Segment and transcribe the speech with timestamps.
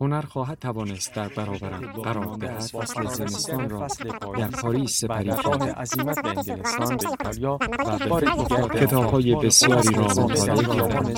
[0.00, 2.60] هنر خواهد توانست در برابرم قرار دهد.
[2.60, 3.86] فصل زمستان را
[4.38, 5.62] در پاریس سپری خواهد.
[5.62, 7.58] عظیمت به انگلستان به ایتالیا
[8.10, 11.14] و به دیگر کتابهای بسیاری را مطالعه کردم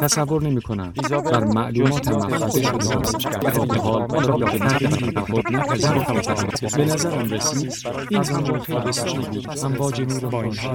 [0.00, 0.92] تصور نمی کنم
[1.24, 7.72] بر معلومات محفظه شده در حال را به تغییری به خود نپذیرفتم به نظرم رسید
[8.10, 9.58] این زمان خیلی بسیاری بود.
[9.64, 10.70] امواج نور بانشی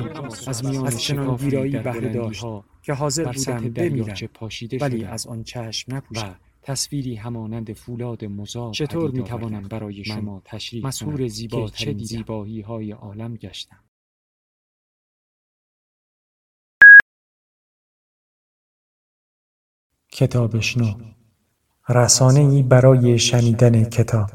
[0.47, 2.45] از میان شکافی بهره داشت
[2.81, 4.15] که حاضر بودم بمیرم.
[4.81, 6.35] ولی از آن چشم نپوشم
[6.67, 12.91] تصویری همانند فولاد مزار چطور می توانم برای شما تشریح مسهور زیبا چه زیبایی های
[12.91, 13.83] عالم گشتم.
[20.11, 21.13] کتابشنو
[21.89, 24.29] رسانه ای برای شنیدن کتاب.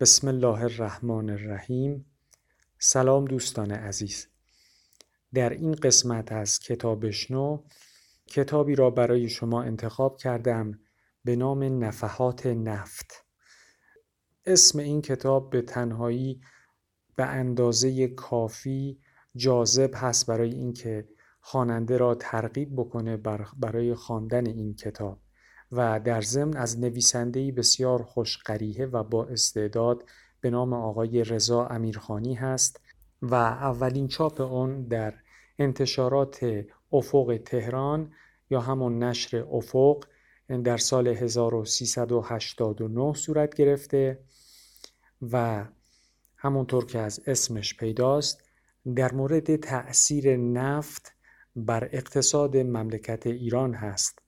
[0.00, 2.06] بسم الله الرحمن الرحیم.
[2.78, 4.35] سلام دوستان عزیز.
[5.36, 7.62] در این قسمت از کتابشنو
[8.26, 10.78] کتابی را برای شما انتخاب کردم
[11.24, 13.24] به نام نفحات نفت.
[14.46, 16.40] اسم این کتاب به تنهایی
[17.16, 19.00] به اندازه کافی
[19.34, 21.08] جاذب هست برای اینکه
[21.40, 23.16] خواننده را ترغیب بکنه
[23.56, 25.20] برای خواندن این کتاب
[25.72, 30.04] و در ضمن از نویسنده‌ای بسیار خوشقریحه و با استعداد
[30.40, 32.80] به نام آقای رضا امیرخانی هست
[33.22, 35.14] و اولین چاپ اون در
[35.58, 38.12] انتشارات افق تهران
[38.50, 40.04] یا همون نشر افق
[40.64, 44.18] در سال 1389 صورت گرفته
[45.32, 45.66] و
[46.36, 48.42] همونطور که از اسمش پیداست
[48.94, 51.14] در مورد تأثیر نفت
[51.56, 54.18] بر اقتصاد مملکت ایران هست.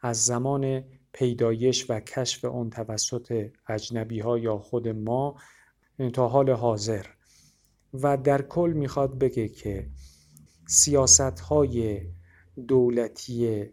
[0.00, 5.36] از زمان پیدایش و کشف اون توسط اجنبی ها یا خود ما
[6.12, 7.06] تا حال حاضر.
[7.94, 9.86] و در کل می‌خواد بگه که
[10.66, 12.00] سیاست های
[12.68, 13.64] دولتی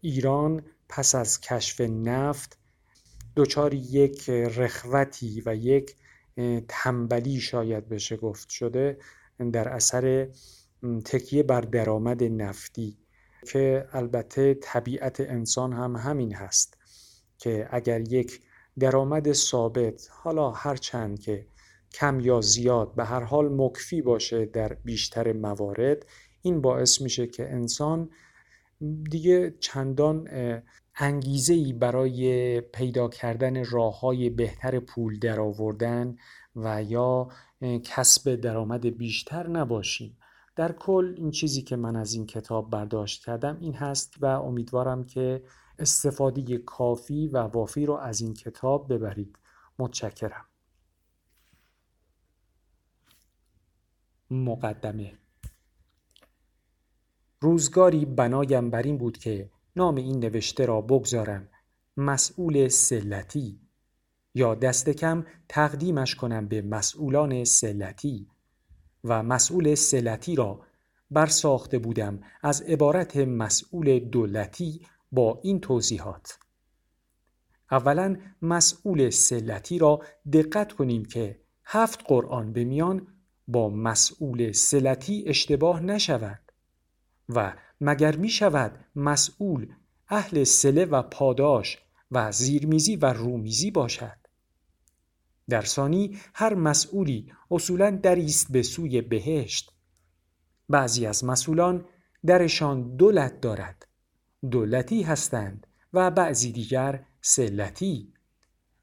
[0.00, 2.58] ایران پس از کشف نفت
[3.36, 5.96] دچار یک رخوتی و یک
[6.68, 8.98] تنبلی شاید بشه گفت شده
[9.52, 10.28] در اثر
[11.04, 12.98] تکیه بر درآمد نفتی
[13.46, 16.78] که البته طبیعت انسان هم همین هست
[17.38, 18.40] که اگر یک
[18.78, 21.46] درآمد ثابت حالا هر چند که
[21.92, 26.06] کم یا زیاد به هر حال مکفی باشه در بیشتر موارد
[26.46, 28.10] این باعث میشه که انسان
[29.10, 30.28] دیگه چندان
[30.94, 36.16] انگیزه ای برای پیدا کردن راه های بهتر پول درآوردن
[36.56, 37.28] و یا
[37.84, 40.18] کسب درآمد بیشتر نباشیم.
[40.56, 45.04] در کل این چیزی که من از این کتاب برداشت کردم این هست و امیدوارم
[45.04, 45.42] که
[45.78, 49.38] استفاده کافی و وافی رو از این کتاب ببرید.
[49.78, 50.44] متشکرم.
[54.30, 55.25] مقدمه.
[57.46, 61.48] روزگاری بنایم بر این بود که نام این نوشته را بگذارم.
[61.96, 63.60] مسئول سلتی.
[64.34, 68.26] یا دست کم تقدیمش کنم به مسئولان سلتی.
[69.04, 70.60] و مسئول سلتی را
[71.10, 74.80] برساخته بودم از عبارت مسئول دولتی
[75.12, 76.38] با این توضیحات.
[77.70, 80.02] اولا مسئول سلتی را
[80.32, 83.06] دقت کنیم که هفت قرآن به میان
[83.48, 86.45] با مسئول سلتی اشتباه نشود.
[87.28, 89.72] و مگر می شود مسئول
[90.08, 91.78] اهل سله و پاداش
[92.10, 94.18] و زیرمیزی و رومیزی باشد؟
[95.48, 99.72] در ثانی هر مسئولی اصولا دریست به سوی بهشت.
[100.68, 101.84] بعضی از مسئولان
[102.26, 103.86] درشان دولت دارد.
[104.50, 108.12] دولتی هستند و بعضی دیگر سلتی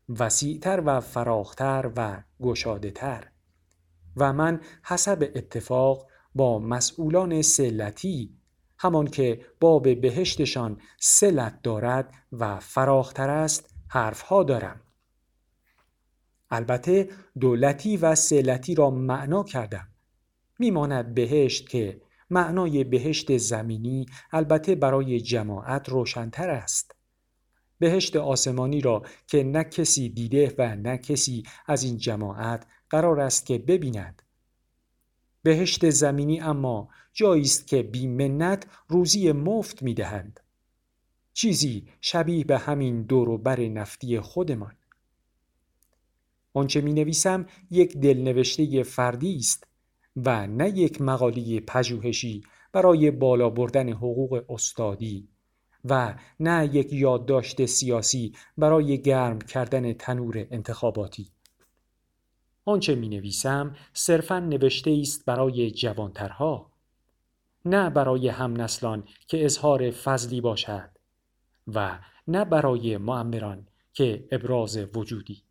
[0.09, 3.27] وسیعتر و فراختر و گشاده تر
[4.17, 8.37] و من حسب اتفاق با مسئولان سلتی
[8.79, 14.81] همان که باب بهشتشان سلت دارد و فراختر است حرفها دارم.
[16.51, 17.09] البته
[17.39, 19.87] دولتی و سلتی را معنا کردم.
[20.59, 26.95] میماند بهشت که معنای بهشت زمینی البته برای جماعت روشنتر است.
[27.79, 33.45] بهشت آسمانی را که نه کسی دیده و نه کسی از این جماعت قرار است
[33.45, 34.22] که ببیند.
[35.43, 40.39] بهشت زمینی اما جایی است که بیمنت روزی مفت می‌دهند.
[41.33, 44.75] چیزی شبیه به همین دور و بر نفتی خودمان.
[46.53, 49.67] آنچه می نویسم یک دلنوشته فردی است
[50.15, 55.29] و نه یک مقاله پژوهشی برای بالا بردن حقوق استادی
[55.85, 61.32] و نه یک یادداشت سیاسی برای گرم کردن تنور انتخاباتی.
[62.65, 66.71] آنچه می نویسم صرفا نوشته است برای جوانترها
[67.65, 70.89] نه برای هم نسلان که اظهار فضلی باشد
[71.67, 75.43] و نه برای معمران که ابراز وجودی.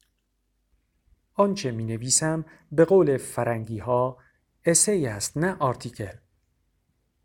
[1.35, 4.19] آنچه می نویسم به قول فرنگی ها
[4.65, 6.17] اسی است نه آرتیکل.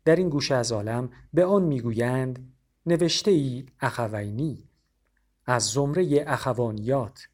[0.04, 2.52] در این گوشه از عالم به آن می‌گویند
[2.86, 4.68] نوشته ای اخوینی
[5.46, 7.28] از زمره اخوانیات.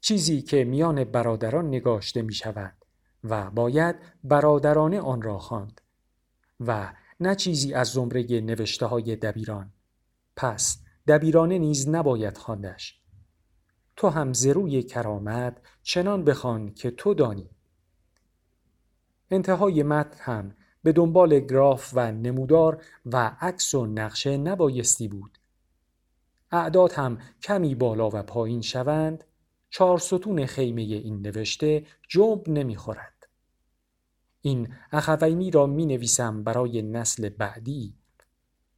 [0.00, 2.74] چیزی که میان برادران نگاشته می شود
[3.24, 5.80] و باید برادرانه آن را خواند
[6.60, 9.72] و نه چیزی از زمره نوشته های دبیران.
[10.36, 13.00] پس دبیرانه نیز نباید خواندش.
[13.96, 17.50] تو هم زروی کرامت چنان بخوان که تو دانی.
[19.30, 25.38] انتهای متن هم به دنبال گراف و نمودار و عکس و نقشه نبایستی بود.
[26.52, 29.24] اعداد هم کمی بالا و پایین شوند
[29.70, 33.28] چهار ستون خیمه این نوشته جنب نمی‌خورد
[34.40, 37.94] این اخوینی را می نویسم برای نسل بعدی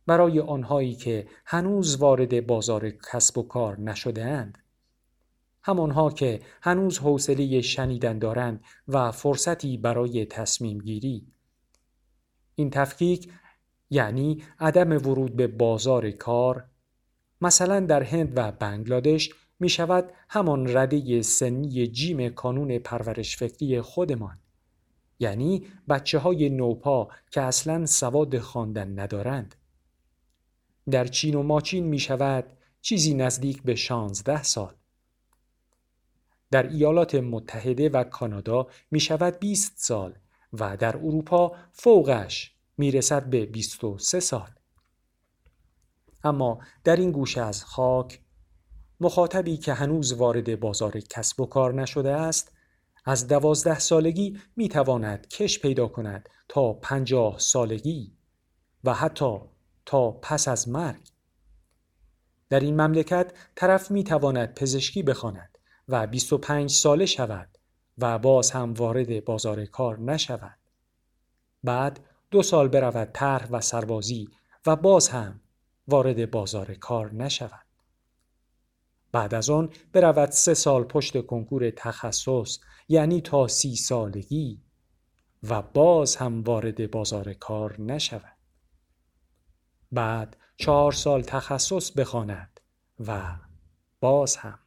[0.06, 4.58] برای آنهایی که هنوز وارد بازار کسب و کار نشده اند.
[5.62, 11.26] همانها که هنوز حوصله شنیدن دارند و فرصتی برای تصمیم گیری.
[12.54, 13.32] این تفکیک
[13.90, 16.64] یعنی عدم ورود به بازار کار
[17.40, 19.30] مثلا در هند و بنگلادش
[19.62, 24.38] می شود همان رده سنی جیم کانون پرورش فکری خودمان.
[25.18, 29.54] یعنی بچه های نوپا که اصلا سواد خواندن ندارند.
[30.90, 32.44] در چین و ماچین می شود
[32.80, 34.74] چیزی نزدیک به 16 سال.
[36.50, 40.14] در ایالات متحده و کانادا می شود 20 سال
[40.52, 44.50] و در اروپا فوقش می رسد به 23 سال.
[46.24, 48.20] اما در این گوشه از خاک
[49.02, 52.52] مخاطبی که هنوز وارد بازار کسب و کار نشده است
[53.04, 58.12] از دوازده سالگی می تواند کش پیدا کند تا پنجاه سالگی
[58.84, 59.38] و حتی
[59.86, 61.08] تا پس از مرگ.
[62.48, 65.58] در این مملکت طرف می تواند پزشکی بخواند
[65.88, 67.58] و 25 ساله شود
[67.98, 70.58] و باز هم وارد بازار کار نشود.
[71.64, 72.00] بعد
[72.30, 74.28] دو سال برود طرح و سربازی
[74.66, 75.40] و باز هم
[75.88, 77.71] وارد بازار کار نشود.
[79.12, 84.62] بعد از آن برود سه سال پشت کنکور تخصص یعنی تا سی سالگی
[85.42, 88.36] و باز هم وارد بازار کار نشود.
[89.92, 92.60] بعد چهار سال تخصص بخواند
[93.06, 93.36] و
[94.00, 94.58] باز هم.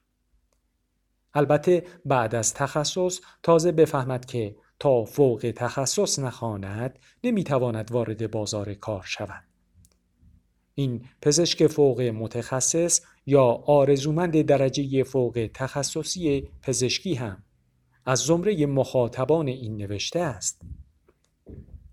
[1.33, 9.03] البته بعد از تخصص تازه بفهمد که تا فوق تخصص نخواند نمی‌تواند وارد بازار کار
[9.03, 9.43] شود.
[10.75, 17.43] این پزشک فوق متخصص یا آرزومند درجه فوق تخصصی پزشکی هم
[18.05, 20.61] از زمره مخاطبان این نوشته است.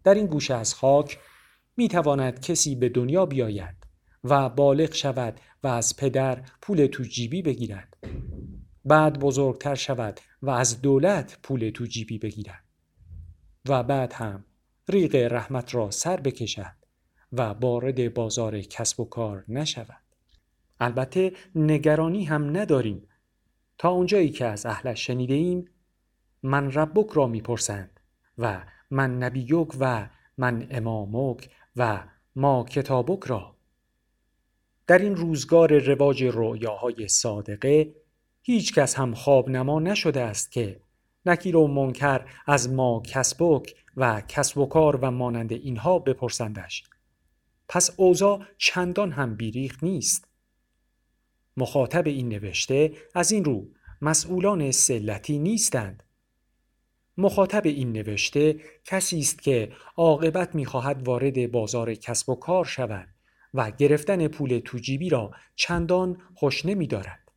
[0.05, 1.19] در این گوشه از خاک
[1.77, 3.77] می تواند کسی به دنیا بیاید
[4.25, 7.97] و بالغ شود و از پدر پول تو جیبی بگیرد.
[8.85, 12.65] بعد بزرگتر شود و از دولت پول تو جیبی بگیرد.
[13.69, 14.45] و بعد هم
[14.89, 16.77] ریق رحمت را سر بکشد
[17.33, 20.02] و وارد بازار کسب و کار نشود.
[20.81, 23.09] البته نگرانی هم نداریم.
[23.79, 25.69] تا اونجایی که از اهلش شنیده ایم
[26.43, 28.01] من ربک را می‌پرسند
[28.39, 32.05] و من نبیوک و من امامک و
[32.37, 33.57] ما کتابک را.
[34.87, 37.95] در این روزگار رواج رؤیاهای صادقه
[38.43, 40.81] هیچ کس هم خواب نما نشده است که
[41.27, 46.85] نکیر و منکر از ما کسبک و کسب و کار و مانند اینها بپرسندش.
[47.69, 50.29] پس اوضاع چندان هم بیریخ نیست.
[51.57, 53.69] مخاطب این نوشته از این رو
[54.03, 56.03] مسئولان سلتی نیستند
[57.19, 63.09] مخاطب این نوشته کسی است که عاقبت می‌خواهد وارد بازار کسب و کار شود
[63.55, 67.33] و گرفتن پول توجیبی را چندان خوش نمی دارد.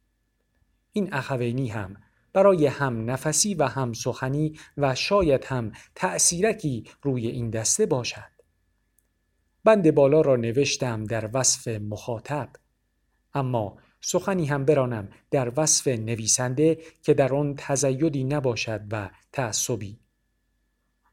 [0.91, 1.95] این اخوینی هم
[2.34, 8.36] برای هم نفسی و هم سخنی و شاید هم تأثیرکی روی این دسته باشد.
[9.63, 12.50] بند بالا را نوشتم در وصف مخاطب
[13.34, 20.00] اما سخنی هم برانم در وصف نویسنده که در آن تزیدی نباشد و تعصبی.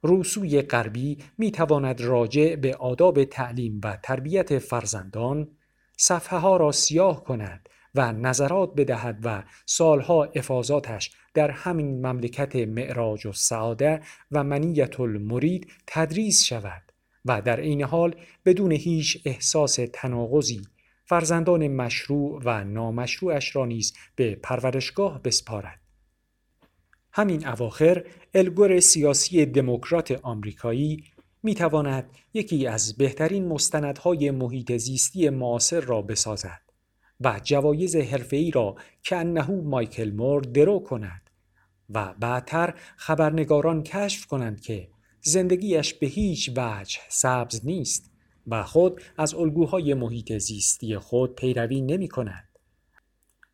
[0.03, 5.49] روسوی غربی می تواند راجع به آداب تعلیم و تربیت فرزندان
[5.97, 13.27] صفحه ها را سیاه کند و نظرات بدهد و سالها افاظاتش در همین مملکت معراج
[13.27, 14.01] و سعاده
[14.33, 16.83] و منیت المرید تدریس شود
[17.25, 20.63] و در عین حال بدون هیچ احساس تناقضی
[21.05, 25.81] فرزندان مشروع و نامشروعش را نیز به پرورشگاه بسپارد.
[27.13, 28.05] همین اواخر
[28.35, 31.05] الگور سیاسی دموکرات آمریکایی
[31.43, 36.61] می تواند یکی از بهترین مستندهای محیط زیستی معاصر را بسازد
[37.21, 41.31] و جوایز حرفه‌ای را که انهو مایکل مور درو کند
[41.91, 44.89] و بعدتر خبرنگاران کشف کنند که
[45.21, 48.12] زندگیش به هیچ وجه سبز نیست.
[48.47, 52.49] و خود از الگوهای محیط زیستی خود پیروی نمی کند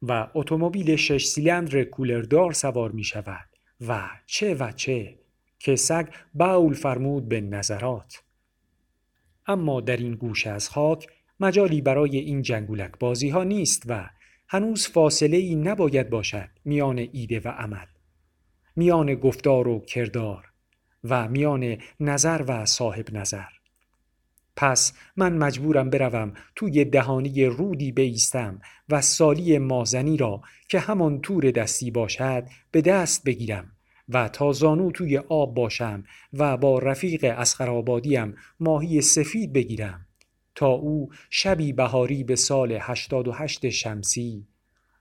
[0.03, 3.49] و اتومبیل شش سیلندر کولردار سوار می شود
[3.81, 5.19] و چه و چه
[5.59, 8.23] که سگ باول فرمود به نظرات.
[9.47, 11.07] اما در این گوش از خاک
[11.41, 14.11] مجالی برای این جنگولک بازی ها نیست و
[14.49, 17.87] هنوز فاصله ای نباید باشد میان ایده و عمل
[18.77, 20.45] میان گفتار و کردار
[21.05, 23.58] و میان نظر و صاحب نظر.
[24.61, 31.51] پس من مجبورم بروم توی دهانی رودی بیستم و سالی مازنی را که همان تور
[31.51, 33.73] دستی باشد به دست بگیرم
[34.09, 40.07] و تا زانو توی آب باشم و با رفیق اسخرآبادیم ماهی سفید بگیرم.
[40.55, 44.47] تا او شبی بهاری به سال 88 شمسی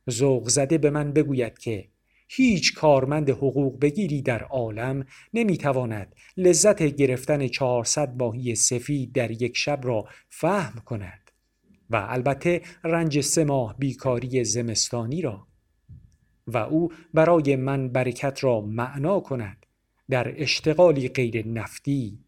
[0.09, 1.87] ذوق زده به من بگوید که
[2.27, 9.79] هیچ کارمند حقوق بگیری در عالم نمی‌تواند لذت گرفتن 400 ماهی سفید در یک شب
[9.83, 11.31] را فهم کند.
[11.89, 15.47] و البته رنج سه ماه بیکاری زمستانی را.
[16.47, 19.65] و او برای من برکت را معنا کند
[20.09, 22.19] در اشتغالی غیر نفتی.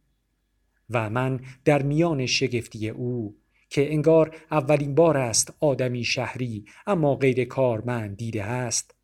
[0.90, 3.38] و من در میان شگفتی او
[3.70, 8.99] که انگار اولین بار است آدمی شهری اما غیر کارمند دیده است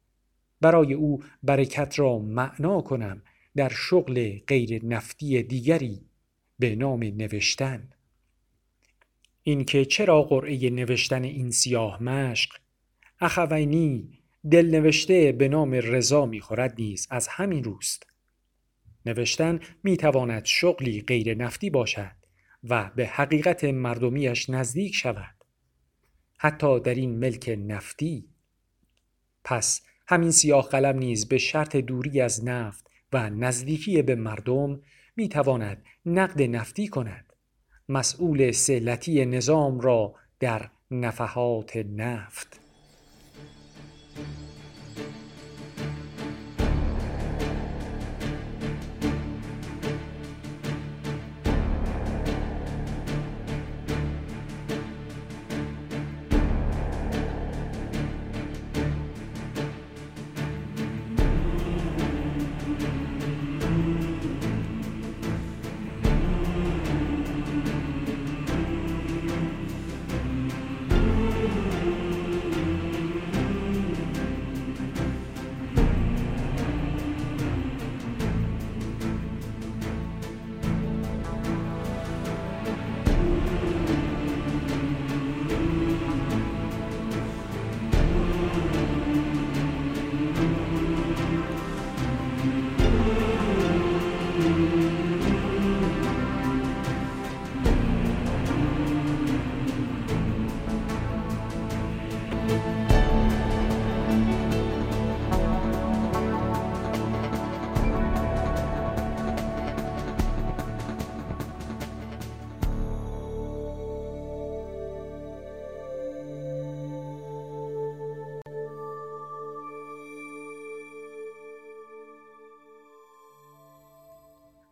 [0.65, 3.21] برای او برکت را معنا کنم
[3.55, 6.01] در شغل غیر نفتی دیگری
[6.59, 7.89] به نام نوشتن.
[9.43, 12.51] اینکه چرا قرعه نوشتن این سیاه مشق؟
[13.21, 14.19] اخوینی
[14.51, 18.07] دل نوشته به نام رضا می‌خورد نیز از همین روست.
[19.05, 22.15] نوشتن می‌تواند شغلی غیر نفتی باشد
[22.63, 25.35] و به حقیقت مردمیش نزدیک شود
[26.37, 28.29] حتی در این ملک نفتی.
[29.43, 34.81] پس همین سیاه قلم نیز به شرط دوری از نفت و نزدیکی به مردم
[35.15, 37.33] می تواند نقد نفتی کند.
[37.89, 42.64] مسئول سلتی نظام را در نفحات نفت.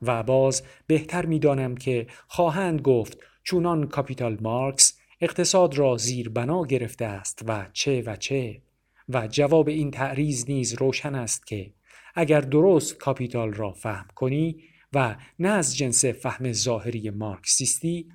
[0.05, 7.05] و باز بهتر می‌دانم که خواهند گفت چونان کاپیتال مارکس اقتصاد را زیر بنا گرفته
[7.05, 8.61] است و چه و چه.
[9.09, 11.73] و جواب این تعریض نیز روشن است که
[12.15, 18.09] اگر درست کاپیتال را فهم کنی و نه از جنس فهم ظاهری مارکسیستی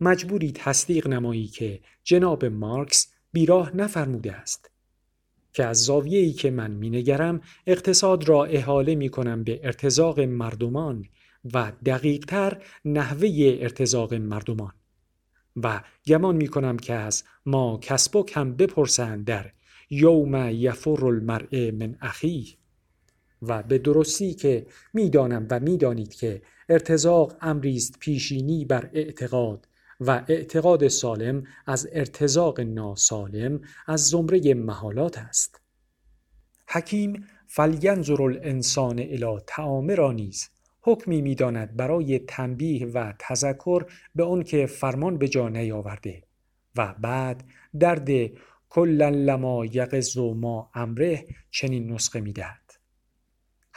[0.00, 4.70] مجبوری تصدیق نمایی که جناب مارکس بیراه نفرموده است.
[5.54, 11.04] که از زاویه‌ای که من مینگرم اقتصاد را احاله می کنم به ارتزاق مردمان
[11.54, 14.72] و دقیقتر نحوه ارتزاق مردمان.
[15.62, 19.50] و گمان می کنم که از ما کسبک هم بپرسند در
[19.90, 22.44] یوم یفر المرء من اخیه
[23.42, 29.68] و به درستی که می‌دانم و می‌دانید که ارتزاق امریست پیشینی بر اعتقاد
[30.00, 35.60] و اعتقاد سالم از ارتزاق ناسالم از زمره محالات است.
[36.68, 40.48] حکیم فلینظر الانسان الی تعام را نیز
[40.80, 43.84] حکمی می‌داند برای تنبیه و تذکر
[44.14, 46.22] به آن که فرمان به جا نیاورده
[46.76, 47.44] و بعد
[47.80, 48.08] درد
[48.68, 52.72] کلا لما یقظ ما امره چنین نسخه می‌دهد.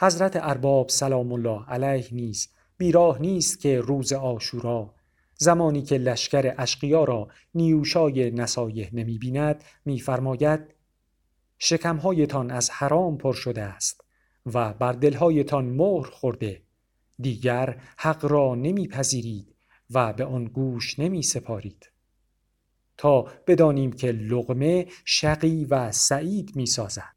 [0.00, 2.48] حضرت ارباب سلام الله علیه نیز
[2.78, 4.94] بیراه نیست که روز آشورا
[5.38, 10.74] زمانی که لشکر اشقیا را نیوشای نصایح نمی بیند میفرماید
[11.58, 14.04] شکمهایتان از حرام پر شده است
[14.46, 16.62] و بر دلهایتان مهر خورده.
[17.20, 19.54] دیگر حق را نمیپذیرید
[19.90, 21.90] و به آن گوش نمی سپارید
[22.96, 27.16] تا بدانیم که لغمه شقی و سعید می سازد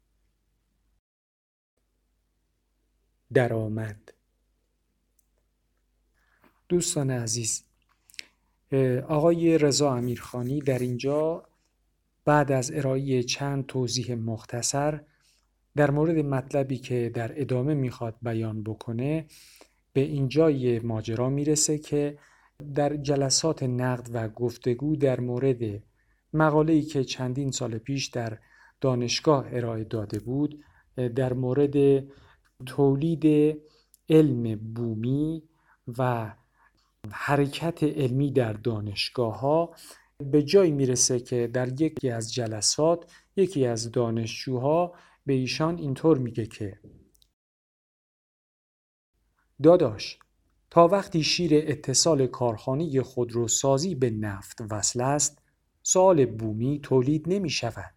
[3.32, 4.12] درآمد.
[6.68, 7.64] دوستان عزیز
[9.08, 11.42] آقای رضا امیرخانی در اینجا
[12.24, 15.00] بعد از ارائه چند توضیح مختصر
[15.76, 19.26] در مورد مطلبی که در ادامه می‌خواد بیان بکنه
[19.92, 22.18] به اینجای ماجرا می‌رسه که
[22.74, 25.82] در جلسات نقد و گفتگو در مورد
[26.32, 28.38] مقاله‌ای که چندین سال پیش در
[28.80, 30.64] دانشگاه ارائه داده بود
[31.16, 32.04] در مورد
[32.66, 33.56] تولید
[34.08, 35.42] علم بومی
[35.98, 36.32] و
[37.10, 39.74] حرکت علمی در دانشگاه ها
[40.18, 44.94] به جایی می‌رسه که در یکی از جلسات یکی از دانشجوها
[45.26, 46.80] به ایشان اینطور میگه که
[49.62, 50.18] داداش
[50.70, 55.42] تا وقتی شیر اتصال کارخانه خودروسازی به نفت وصل است
[55.82, 57.94] سال بومی تولید نمی شود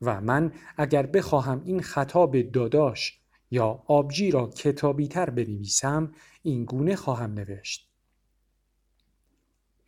[0.00, 3.20] و من اگر بخواهم این خطاب داداش
[3.50, 7.89] یا آبجی را کتابی تر بنویسم این گونه خواهم نوشت.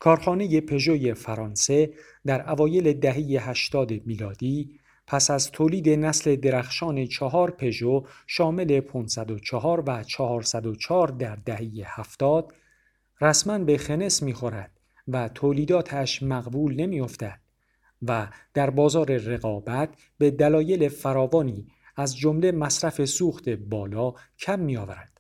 [0.03, 1.93] کارخانه پژوی فرانسه
[2.27, 10.03] در اوایل دهه 80 میلادی پس از تولید نسل درخشان چهار پژو شامل 504 و
[10.03, 12.55] 404 در دهه 70
[13.21, 14.71] رسما به خنس می‌خورد
[15.09, 17.41] و تولیداتش مقبول نمیافتد
[18.03, 19.89] و در بازار رقابت
[20.19, 25.12] به دلایل فراوانی از جمله مصرف سوخت بالا کم میآورد.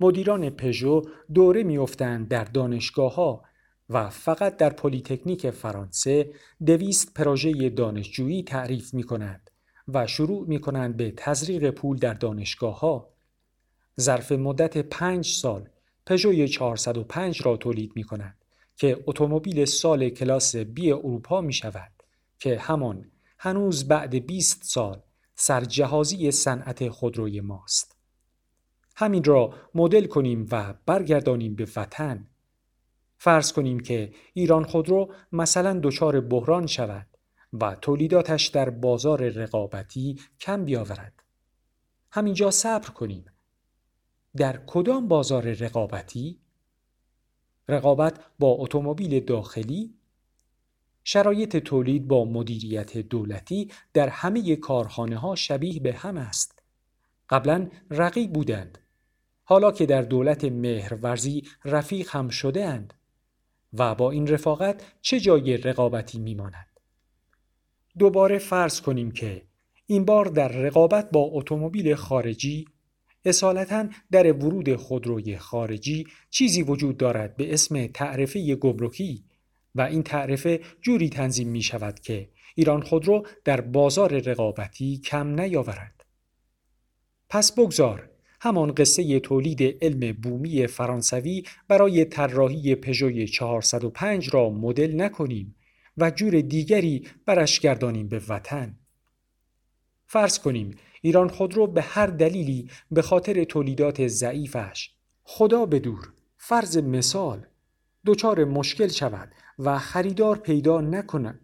[0.00, 1.02] مدیران پژو
[1.34, 3.42] دوره میافتند در دانشگاه ها
[3.90, 6.32] و فقط در پلیتکنیک فرانسه
[6.66, 9.50] دویست پروژه دانشجویی تعریف می کنند
[9.88, 13.10] و شروع می کنند به تزریق پول در دانشگاه ها.
[14.00, 15.68] ظرف مدت پنج سال
[16.06, 18.44] پژوی 405 را تولید می کنند
[18.76, 21.92] که اتومبیل سال کلاس بی اروپا می شود
[22.38, 25.02] که همان هنوز بعد 20 سال
[25.34, 27.93] سرجهازی صنعت خودروی ماست.
[28.96, 32.26] همین را مدل کنیم و برگردانیم به وطن.
[33.18, 37.06] فرض کنیم که ایران خودرو مثلا دچار بحران شود
[37.52, 41.22] و تولیداتش در بازار رقابتی کم بیاورد.
[42.12, 43.24] همینجا صبر کنیم.
[44.36, 46.40] در کدام بازار رقابتی؟
[47.68, 49.94] رقابت با اتومبیل داخلی؟
[51.04, 56.62] شرایط تولید با مدیریت دولتی در همه کارخانه ها شبیه به هم است.
[57.30, 58.78] قبلا رقیب بودند.
[59.44, 62.94] حالا که در دولت مهرورزی رفیق هم شده اند
[63.72, 66.80] و با این رفاقت چه جای رقابتی میماند
[67.98, 69.42] دوباره فرض کنیم که
[69.86, 72.68] این بار در رقابت با اتومبیل خارجی
[73.24, 79.24] اصالتا در ورود خودروی خارجی چیزی وجود دارد به اسم تعرفه گمرکی
[79.74, 86.04] و این تعرفه جوری تنظیم می شود که ایران خودرو در بازار رقابتی کم نیاورد.
[87.28, 88.10] پس بگذار
[88.44, 95.54] همان قصه تولید علم بومی فرانسوی برای طراحی پژوی 405 را مدل نکنیم
[95.96, 98.78] و جور دیگری برش گردانیم به وطن.
[100.06, 104.90] فرض کنیم ایران خودرو به هر دلیلی به خاطر تولیدات ضعیفش
[105.22, 107.46] خدا بدور فرض مثال
[108.06, 111.40] دچار مشکل شود و خریدار پیدا نکند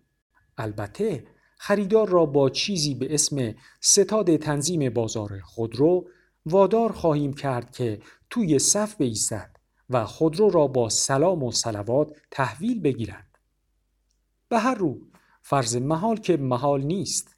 [0.59, 1.25] البته
[1.59, 6.07] خریدار را با چیزی به اسم ستاد تنظیم بازار خودرو
[6.47, 8.01] وادار خواهیم کرد که
[8.31, 9.57] توی صف بایستد
[9.91, 13.39] و خودرو را با سلام و سلوات تحویل بگیرد
[14.49, 15.01] به هر رو
[15.43, 17.37] فرض محال که محال نیست.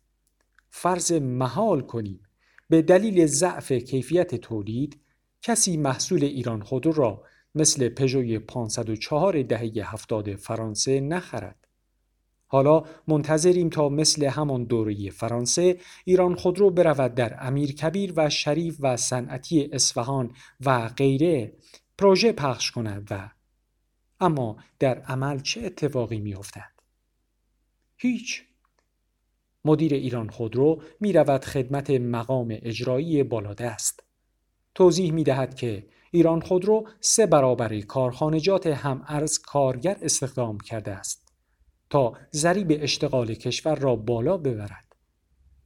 [0.70, 2.20] فرض محال کنیم.
[2.68, 5.00] به دلیل ضعف کیفیت تولید
[5.42, 7.22] کسی محصول ایران خودرو را
[7.54, 11.61] مثل پژوی 504 دهه هفتاد فرانسه نخرد.
[12.52, 18.96] حالا منتظریم تا مثل همان دوره فرانسه ایران خودرو برود در امیرکبیر و شریف و
[18.96, 21.52] صنعتی اصفهان و غیره
[21.98, 23.30] پروژه پخش کند و
[24.20, 26.70] اما در عمل چه اتفاقی میافتد؟
[27.96, 28.44] هیچ.
[29.64, 34.02] مدیر ایران خودرو می رود خدمت مقام اجرایی بالادست
[34.74, 41.31] توضیح می دهد که ایران خودرو سه برابر کارخانجات هم ارز کارگر استخدام کرده است.
[41.92, 44.96] تا ضریب اشتغال کشور را بالا ببرد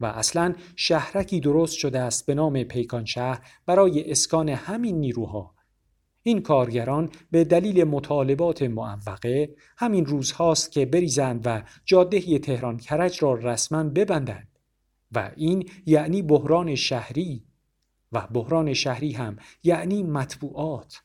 [0.01, 5.55] و اصلا شهرکی درست شده است به نام پیکان شهر برای اسکان همین نیروها.
[6.23, 13.35] این کارگران به دلیل مطالبات معوقه همین روزهاست که بریزند و جاده تهران کرج را
[13.35, 14.49] رسما ببندند
[15.13, 17.45] و این یعنی بحران شهری
[18.13, 21.03] و بحران شهری هم یعنی مطبوعات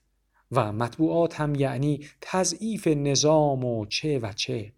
[0.52, 4.74] و مطبوعات هم یعنی تضعیف نظام و چه و چه.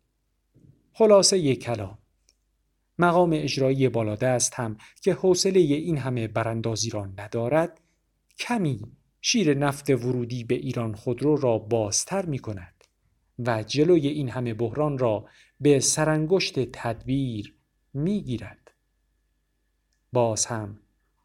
[0.94, 1.98] خلاصه یک کلام
[3.00, 7.82] مقام اجرایی بالادست هم که حوصله این همه براندازی را ندارد
[8.40, 8.82] کمی
[9.22, 12.84] شیر نفت ورودی به ایران خودرو را بازتر می کند
[13.40, 15.26] و جلوی این همه بحران را
[15.60, 17.56] به سرانگشت تدبیر
[17.94, 18.72] می گیرد.
[20.14, 20.80] باز هم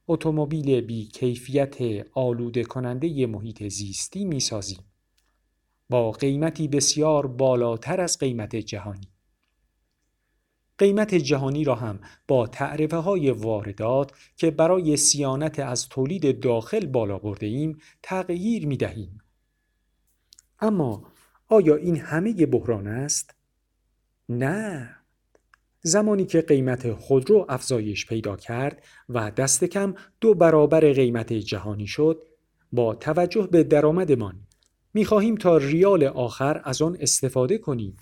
[0.09, 1.77] اتومبیل بی کیفیت
[2.13, 4.85] آلوده کننده محیط زیستی می سازیم
[5.91, 9.18] با قیمتی بسیار بالاتر از قیمت جهانی.
[10.79, 17.19] قیمت جهانی را هم با تعرفه های واردات که برای سیانت از تولید داخل بالا
[17.19, 19.19] برده ایم تغییر می دهیم.
[20.61, 21.13] اما
[21.49, 23.35] آیا این همه بحران است؟
[24.29, 24.95] نه.
[25.83, 32.23] زمانی که قیمت خودرو افزایش پیدا کرد و دست کم دو برابر قیمت جهانی شد
[32.73, 34.41] با توجه به درآمدمان
[35.07, 37.97] خواهیم تا ریال آخر از آن استفاده کنیم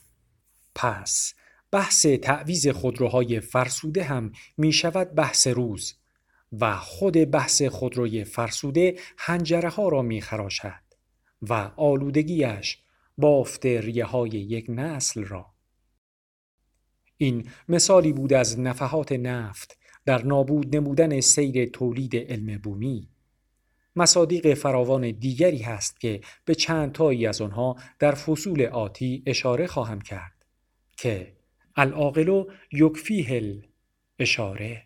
[0.74, 1.34] پس
[1.76, 5.94] بحث تعویز خودروهای فرسوده هم می شود بحث روز
[6.52, 10.82] و خود بحث خودروی فرسوده هنجره ها را می خراشد
[11.42, 12.78] و آلودگیش
[13.18, 15.46] بافت ریه های یک نسل را.
[17.16, 23.08] این مثالی بود از نفحات نفت در نابود نمودن سیر تولید علم بومی.
[23.96, 30.00] مصادیق فراوان دیگری هست که به چند تایی از آنها در فصول آتی اشاره خواهم
[30.00, 30.44] کرد
[30.96, 31.36] که
[31.76, 33.62] العاقل یکفیه
[34.18, 34.85] اشاره